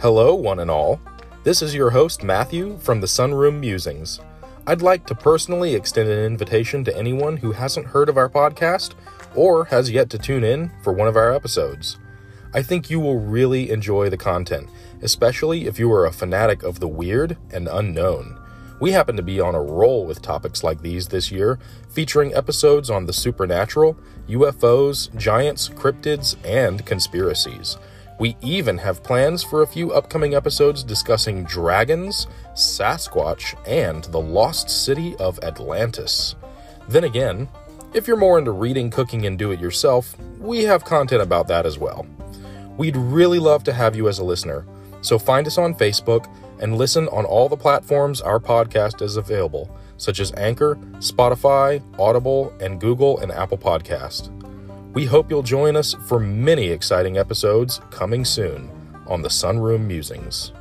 [0.00, 0.98] Hello, one and all.
[1.44, 4.18] This is your host, Matthew, from the Sunroom Musings.
[4.66, 8.94] I'd like to personally extend an invitation to anyone who hasn't heard of our podcast
[9.34, 11.98] or has yet to tune in for one of our episodes.
[12.54, 14.70] I think you will really enjoy the content,
[15.02, 18.38] especially if you are a fanatic of the weird and unknown.
[18.80, 21.58] We happen to be on a roll with topics like these this year,
[21.90, 23.98] featuring episodes on the supernatural,
[24.30, 27.76] UFOs, giants, cryptids, and conspiracies.
[28.20, 34.68] We even have plans for a few upcoming episodes discussing dragons, Sasquatch, and the lost
[34.68, 36.36] city of Atlantis.
[36.86, 37.48] Then again,
[37.94, 41.64] if you're more into reading, cooking, and do it yourself, we have content about that
[41.64, 42.06] as well.
[42.76, 44.66] We'd really love to have you as a listener,
[45.00, 49.74] so find us on Facebook and listen on all the platforms our podcast is available,
[49.96, 54.28] such as Anchor, Spotify, Audible, and Google and Apple Podcast.
[54.92, 58.68] We hope you'll join us for many exciting episodes coming soon
[59.06, 60.52] on the Sunroom Musings.